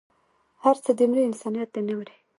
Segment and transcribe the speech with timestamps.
[0.63, 2.15] هر څه دې مري انسانيت دې نه مري